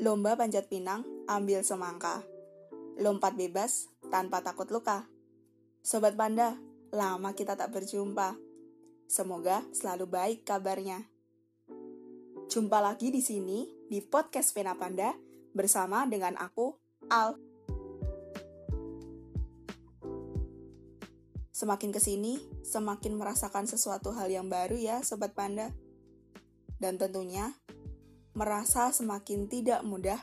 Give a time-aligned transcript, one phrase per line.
[0.00, 2.24] Lomba panjat pinang, ambil semangka.
[2.96, 5.04] Lompat bebas, tanpa takut luka.
[5.84, 6.56] Sobat Panda,
[6.88, 8.32] lama kita tak berjumpa.
[9.04, 11.04] Semoga selalu baik kabarnya.
[12.48, 15.12] Jumpa lagi di sini, di podcast Pena Panda,
[15.52, 16.80] bersama dengan aku,
[17.12, 17.36] Al.
[21.52, 25.76] Semakin ke sini, semakin merasakan sesuatu hal yang baru ya, Sobat Panda.
[26.80, 27.52] Dan tentunya,
[28.34, 30.20] merasa semakin tidak mudah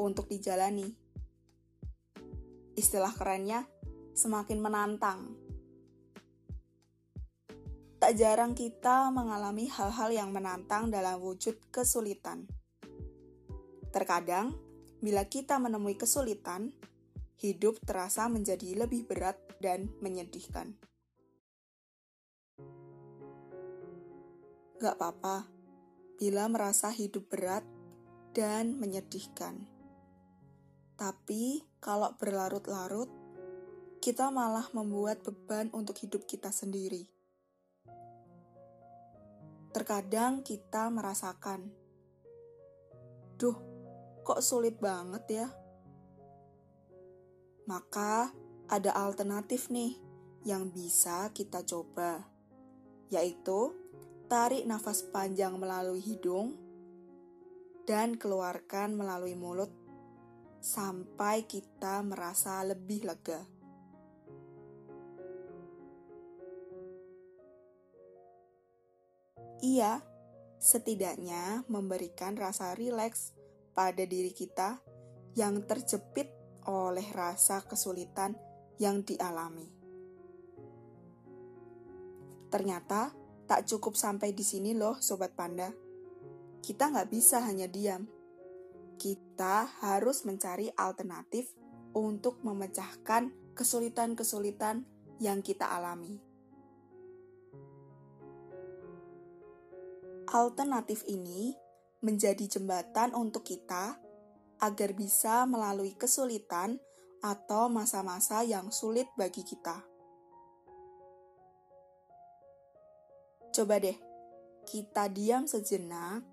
[0.00, 0.96] untuk dijalani.
[2.74, 3.68] Istilah kerennya,
[4.16, 5.20] semakin menantang.
[8.00, 12.44] Tak jarang kita mengalami hal-hal yang menantang dalam wujud kesulitan.
[13.94, 14.52] Terkadang,
[15.00, 16.74] bila kita menemui kesulitan,
[17.40, 20.76] hidup terasa menjadi lebih berat dan menyedihkan.
[24.82, 25.53] Gak apa-apa
[26.18, 27.66] bila merasa hidup berat
[28.34, 29.66] dan menyedihkan.
[30.94, 33.10] Tapi kalau berlarut-larut,
[33.98, 37.08] kita malah membuat beban untuk hidup kita sendiri.
[39.74, 41.66] Terkadang kita merasakan,
[43.34, 43.58] duh,
[44.22, 45.48] kok sulit banget ya?
[47.66, 48.30] Maka
[48.70, 49.98] ada alternatif nih
[50.44, 52.28] yang bisa kita coba,
[53.10, 53.72] yaitu
[54.24, 56.56] tarik nafas panjang melalui hidung
[57.84, 59.68] dan keluarkan melalui mulut
[60.64, 63.44] sampai kita merasa lebih lega.
[69.60, 70.00] Ia
[70.60, 73.36] setidaknya memberikan rasa rileks
[73.76, 74.80] pada diri kita
[75.36, 76.32] yang terjepit
[76.64, 78.32] oleh rasa kesulitan
[78.80, 79.68] yang dialami.
[82.48, 85.68] Ternyata tak cukup sampai di sini loh Sobat Panda.
[86.64, 88.08] Kita nggak bisa hanya diam.
[88.96, 91.52] Kita harus mencari alternatif
[91.92, 94.82] untuk memecahkan kesulitan-kesulitan
[95.20, 96.18] yang kita alami.
[100.34, 101.54] Alternatif ini
[102.02, 104.02] menjadi jembatan untuk kita
[104.58, 106.82] agar bisa melalui kesulitan
[107.22, 109.93] atau masa-masa yang sulit bagi kita.
[113.54, 113.94] Coba deh,
[114.66, 116.26] kita diam sejenak,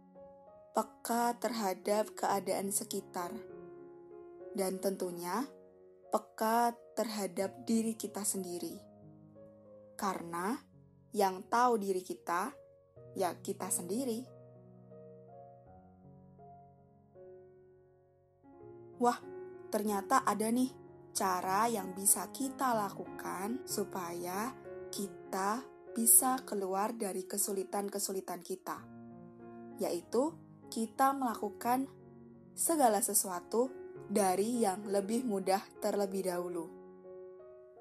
[0.73, 3.29] peka terhadap keadaan sekitar,
[4.57, 5.45] dan tentunya
[6.09, 8.73] peka terhadap diri kita sendiri.
[9.93, 10.57] Karena
[11.13, 12.57] yang tahu diri kita,
[13.13, 14.25] ya kita sendiri.
[18.97, 19.21] Wah,
[19.69, 20.73] ternyata ada nih
[21.13, 24.57] cara yang bisa kita lakukan supaya
[24.89, 28.79] kita bisa keluar dari kesulitan-kesulitan kita,
[29.79, 30.31] yaitu
[30.71, 31.91] kita melakukan
[32.55, 33.67] segala sesuatu
[34.07, 36.67] dari yang lebih mudah terlebih dahulu.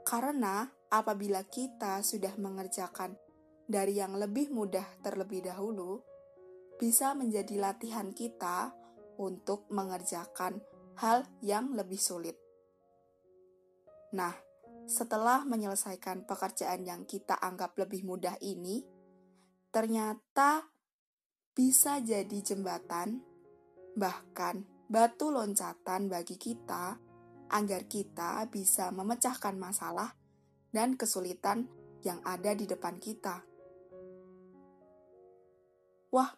[0.03, 3.15] Karena apabila kita sudah mengerjakan
[3.71, 6.03] dari yang lebih mudah terlebih dahulu,
[6.81, 8.75] bisa menjadi latihan kita
[9.21, 10.59] untuk mengerjakan
[10.99, 12.35] hal yang lebih sulit.
[14.11, 14.35] Nah,
[14.91, 18.83] setelah menyelesaikan pekerjaan yang kita anggap lebih mudah ini,
[19.71, 20.67] ternyata
[21.55, 23.23] bisa jadi jembatan,
[23.95, 26.99] bahkan batu loncatan bagi kita
[27.55, 30.11] agar kita bisa memecahkan masalah
[30.75, 31.71] dan kesulitan
[32.03, 33.47] yang ada di depan kita.
[36.11, 36.35] Wah,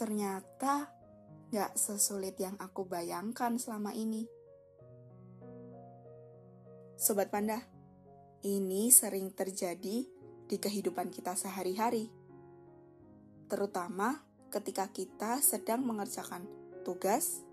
[0.00, 0.88] ternyata
[1.52, 4.35] gak sesulit yang aku bayangkan selama ini.
[6.96, 7.60] Sobat Panda,
[8.40, 10.08] ini sering terjadi
[10.48, 12.08] di kehidupan kita sehari-hari.
[13.52, 16.48] Terutama ketika kita sedang mengerjakan
[16.88, 17.44] tugas,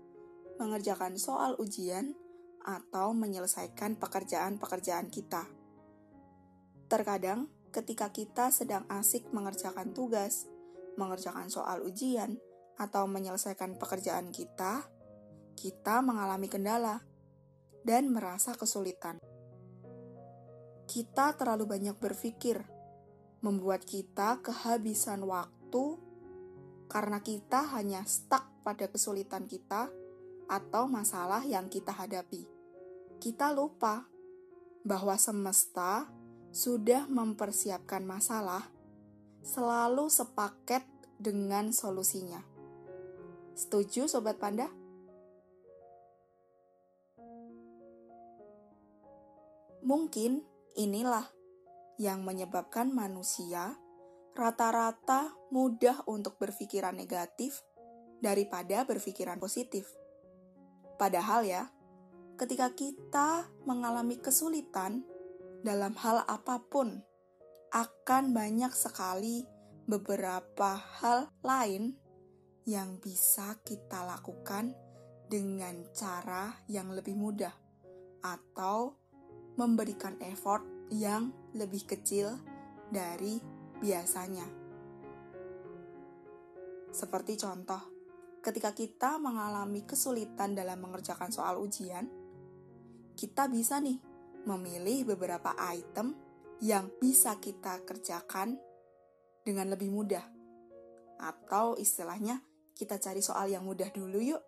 [0.56, 2.16] mengerjakan soal ujian,
[2.64, 5.44] atau menyelesaikan pekerjaan-pekerjaan kita.
[6.88, 10.48] Terkadang, ketika kita sedang asik mengerjakan tugas,
[10.96, 12.40] mengerjakan soal ujian,
[12.80, 14.88] atau menyelesaikan pekerjaan kita,
[15.52, 17.04] kita mengalami kendala
[17.84, 19.20] dan merasa kesulitan.
[20.84, 22.60] Kita terlalu banyak berpikir,
[23.40, 25.96] membuat kita kehabisan waktu
[26.88, 29.88] karena kita hanya stuck pada kesulitan kita
[30.48, 32.44] atau masalah yang kita hadapi.
[33.20, 34.04] Kita lupa
[34.84, 36.08] bahwa semesta
[36.52, 38.68] sudah mempersiapkan masalah
[39.42, 40.84] selalu sepaket
[41.18, 42.40] dengan solusinya.
[43.56, 44.68] Setuju Sobat Panda?
[49.84, 51.26] Mungkin inilah
[51.98, 53.78] yang menyebabkan manusia
[54.34, 57.62] rata-rata mudah untuk berpikiran negatif
[58.18, 59.86] daripada berpikiran positif.
[60.98, 61.70] Padahal ya,
[62.34, 65.06] ketika kita mengalami kesulitan
[65.62, 66.98] dalam hal apa pun,
[67.74, 69.46] akan banyak sekali
[69.86, 71.94] beberapa hal lain
[72.64, 74.72] yang bisa kita lakukan
[75.28, 77.52] dengan cara yang lebih mudah
[78.24, 79.03] atau
[79.54, 82.34] memberikan effort yang lebih kecil
[82.90, 83.38] dari
[83.78, 84.46] biasanya.
[86.94, 87.82] Seperti contoh,
[88.38, 92.06] ketika kita mengalami kesulitan dalam mengerjakan soal ujian,
[93.18, 93.98] kita bisa nih
[94.46, 96.14] memilih beberapa item
[96.62, 98.58] yang bisa kita kerjakan
[99.42, 100.22] dengan lebih mudah.
[101.18, 102.42] Atau istilahnya,
[102.74, 104.42] kita cari soal yang mudah dulu yuk.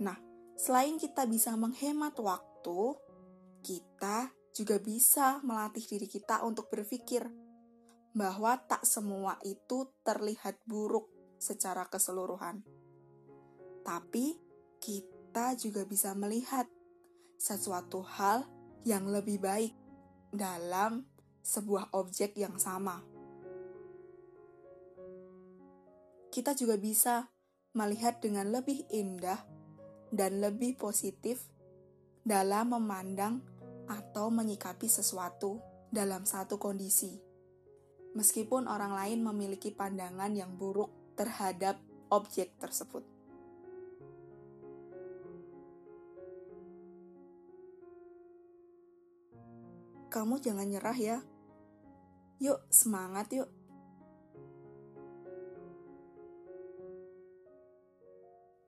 [0.00, 0.16] Nah,
[0.56, 2.96] selain kita bisa menghemat waktu,
[3.60, 7.28] kita juga bisa melatih diri kita untuk berpikir
[8.12, 11.06] bahwa tak semua itu terlihat buruk
[11.38, 12.66] secara keseluruhan.
[13.86, 14.36] Tapi
[14.82, 16.66] kita juga bisa melihat
[17.38, 18.44] sesuatu hal
[18.82, 19.72] yang lebih baik
[20.34, 21.06] dalam
[21.40, 23.00] sebuah objek yang sama.
[26.30, 27.26] kita juga bisa
[27.74, 29.42] melihat dengan lebih indah
[30.14, 31.50] dan lebih positif
[32.22, 33.42] dalam memandang
[33.90, 35.58] atau menyikapi sesuatu
[35.90, 37.18] dalam satu kondisi.
[38.14, 41.82] Meskipun orang lain memiliki pandangan yang buruk terhadap
[42.14, 43.02] objek tersebut.
[50.10, 51.18] Kamu jangan nyerah ya.
[52.38, 53.50] Yuk, semangat yuk.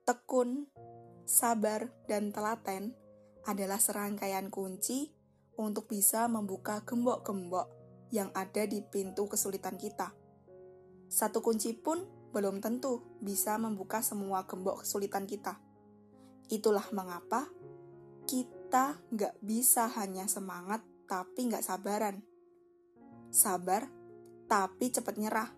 [0.02, 0.66] tekun,
[1.24, 2.92] sabar, dan telaten
[3.46, 5.10] adalah serangkaian kunci
[5.58, 7.68] untuk bisa membuka gembok-gembok
[8.12, 10.12] yang ada di pintu kesulitan kita.
[11.08, 15.60] Satu kunci pun belum tentu bisa membuka semua gembok kesulitan kita.
[16.48, 17.48] Itulah mengapa
[18.24, 22.24] kita nggak bisa hanya semangat tapi nggak sabaran.
[23.28, 23.88] Sabar
[24.48, 25.50] tapi cepat nyerah.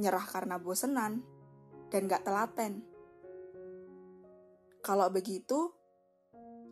[0.00, 1.22] Nyerah karena bosenan,
[1.94, 2.82] dan gak telaten.
[4.84, 5.72] Kalau begitu,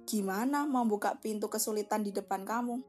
[0.05, 2.85] gimana membuka pintu kesulitan di depan kamu?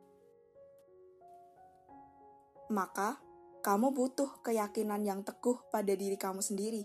[2.75, 3.23] Maka,
[3.63, 6.83] kamu butuh keyakinan yang teguh pada diri kamu sendiri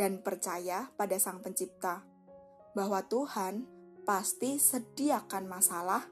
[0.00, 2.00] dan percaya pada Sang Pencipta
[2.72, 3.68] bahwa Tuhan
[4.08, 6.08] pasti sediakan masalah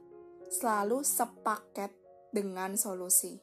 [0.52, 1.97] selalu sepaket
[2.29, 3.41] dengan solusi.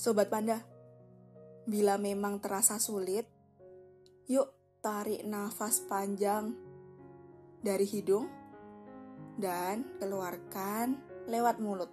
[0.00, 0.73] Sobat Panda,
[1.64, 3.24] bila memang terasa sulit,
[4.28, 4.52] yuk
[4.84, 6.52] tarik nafas panjang
[7.64, 8.28] dari hidung
[9.40, 11.88] dan keluarkan lewat mulut.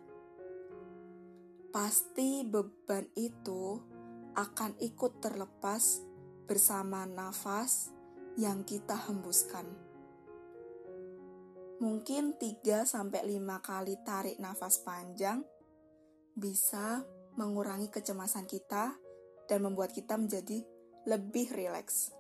[1.72, 3.80] Pasti beban itu
[4.36, 6.04] akan ikut terlepas
[6.44, 7.96] bersama nafas
[8.36, 9.64] yang kita hembuskan.
[11.82, 12.86] Mungkin 3-5
[13.64, 15.42] kali tarik nafas panjang
[16.36, 17.02] bisa
[17.40, 19.01] mengurangi kecemasan kita
[19.52, 20.64] dan membuat kita menjadi
[21.04, 22.16] lebih rileks.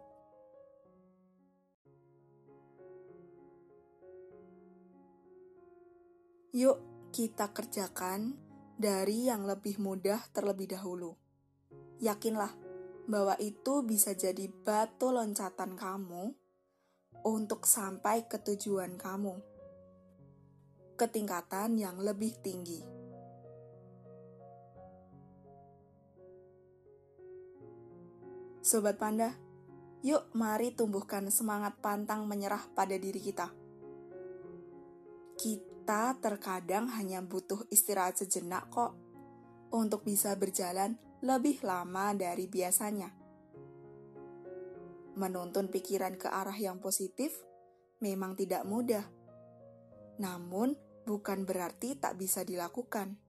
[6.51, 6.83] Yuk,
[7.15, 8.35] kita kerjakan
[8.75, 11.15] dari yang lebih mudah terlebih dahulu.
[12.03, 12.51] Yakinlah
[13.07, 16.35] bahwa itu bisa jadi batu loncatan kamu
[17.23, 19.39] untuk sampai ke tujuan kamu,
[20.99, 23.00] ketingkatan yang lebih tinggi.
[28.71, 29.35] Sobat Panda,
[29.99, 33.51] yuk mari tumbuhkan semangat pantang menyerah pada diri kita.
[35.35, 38.95] Kita terkadang hanya butuh istirahat sejenak kok
[39.75, 43.11] untuk bisa berjalan lebih lama dari biasanya.
[45.19, 47.43] Menuntun pikiran ke arah yang positif
[47.99, 49.03] memang tidak mudah.
[50.23, 53.19] Namun, bukan berarti tak bisa dilakukan.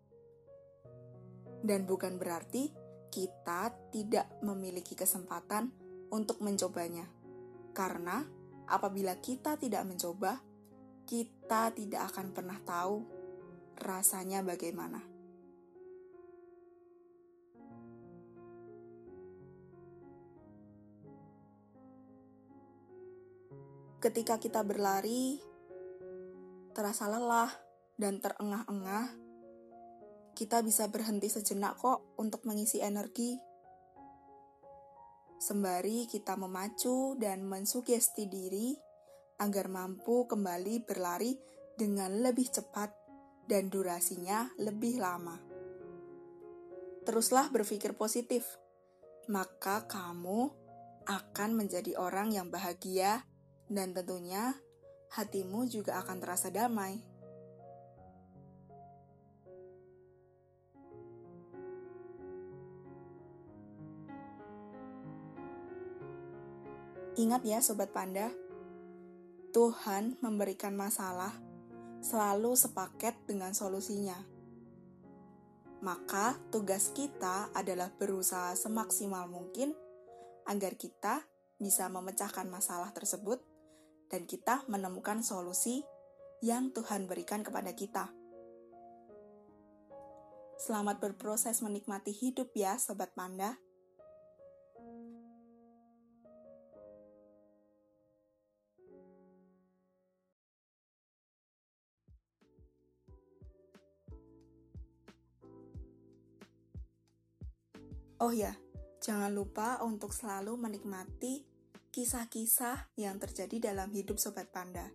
[1.67, 2.82] Dan bukan berarti
[3.13, 5.69] kita tidak memiliki kesempatan
[6.09, 7.05] untuk mencobanya.
[7.77, 8.25] Karena
[8.65, 10.41] apabila kita tidak mencoba,
[11.05, 13.05] kita tidak akan pernah tahu
[13.77, 15.05] rasanya bagaimana.
[24.03, 25.39] Ketika kita berlari,
[26.75, 27.55] terasa lelah
[27.95, 29.22] dan terengah-engah,
[30.33, 33.37] kita bisa berhenti sejenak kok untuk mengisi energi.
[35.43, 38.73] Sembari kita memacu dan mensugesti diri
[39.43, 41.35] agar mampu kembali berlari
[41.75, 42.95] dengan lebih cepat
[43.51, 45.37] dan durasinya lebih lama.
[47.03, 48.47] teruslah berpikir positif.
[49.27, 50.51] Maka kamu
[51.07, 53.27] akan menjadi orang yang bahagia
[53.67, 54.55] dan tentunya
[55.11, 57.12] hatimu juga akan terasa damai.
[67.13, 68.33] Ingat ya Sobat Panda,
[69.53, 71.37] Tuhan memberikan masalah
[72.01, 74.17] selalu sepaket dengan solusinya.
[75.85, 79.77] Maka tugas kita adalah berusaha semaksimal mungkin
[80.49, 81.29] agar kita
[81.61, 83.45] bisa memecahkan masalah tersebut
[84.09, 85.85] dan kita menemukan solusi
[86.41, 88.09] yang Tuhan berikan kepada kita.
[90.57, 93.61] Selamat berproses menikmati hidup ya Sobat Panda.
[108.23, 108.55] Oh ya,
[109.03, 111.43] jangan lupa untuk selalu menikmati
[111.91, 114.95] kisah-kisah yang terjadi dalam hidup Sobat Panda.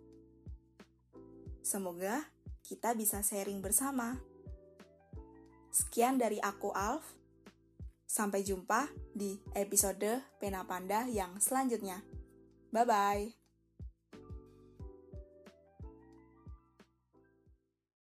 [1.60, 2.24] Semoga
[2.64, 4.16] kita bisa sharing bersama.
[5.76, 7.20] Sekian dari aku Alf.
[8.08, 12.00] Sampai jumpa di episode Pena Panda yang selanjutnya.
[12.72, 13.37] Bye bye.